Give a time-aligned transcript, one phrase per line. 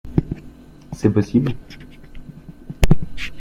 [0.93, 1.53] C’est possible?